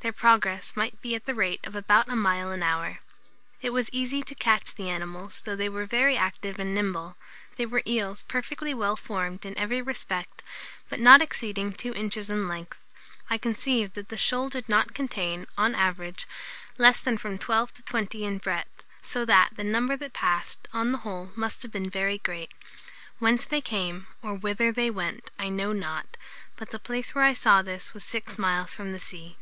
Their 0.00 0.12
progress 0.12 0.76
might 0.76 1.02
be 1.02 1.16
at 1.16 1.26
the 1.26 1.34
rate 1.34 1.66
of 1.66 1.74
about 1.74 2.08
a 2.08 2.14
mile 2.14 2.52
an 2.52 2.62
hour. 2.62 3.00
It 3.60 3.70
was 3.70 3.90
easy 3.90 4.22
to 4.22 4.34
catch 4.36 4.72
the 4.76 4.88
animals, 4.88 5.40
though 5.42 5.56
they 5.56 5.68
were 5.68 5.86
very 5.86 6.16
active 6.16 6.60
and 6.60 6.72
nimble. 6.72 7.16
They 7.56 7.66
were 7.66 7.82
eels 7.84 8.22
perfectly 8.22 8.72
well 8.72 8.94
formed 8.94 9.44
in 9.44 9.58
every 9.58 9.82
respect, 9.82 10.44
but 10.88 11.00
not 11.00 11.20
exceeding 11.20 11.72
two 11.72 11.92
inches 11.94 12.30
in 12.30 12.46
length. 12.46 12.78
I 13.28 13.38
conceive 13.38 13.94
that 13.94 14.08
the 14.08 14.16
shoal 14.16 14.48
did 14.48 14.68
not 14.68 14.94
contain, 14.94 15.48
on 15.58 15.74
an 15.74 15.80
average, 15.80 16.28
less 16.78 17.00
than 17.00 17.18
from 17.18 17.36
twelve 17.36 17.72
to 17.72 17.82
twenty 17.82 18.24
in 18.24 18.38
breadth; 18.38 18.84
so 19.02 19.24
that 19.24 19.56
the 19.56 19.64
number 19.64 19.96
that 19.96 20.12
passed, 20.12 20.68
on 20.72 20.92
the 20.92 20.98
whole, 20.98 21.32
must 21.34 21.62
have 21.64 21.72
been 21.72 21.90
very 21.90 22.18
great. 22.18 22.52
Whence 23.18 23.46
they 23.46 23.60
came 23.60 24.06
or 24.22 24.34
whither 24.36 24.70
they 24.70 24.90
went, 24.90 25.32
I 25.40 25.48
know 25.48 25.72
not; 25.72 26.16
but 26.56 26.70
the 26.70 26.78
place 26.78 27.16
where 27.16 27.24
I 27.24 27.34
saw 27.34 27.62
this, 27.62 27.94
was 27.94 28.04
six 28.04 28.38
miles 28.38 28.72
from 28.72 28.92
the 28.92 29.00
sea." 29.00 29.36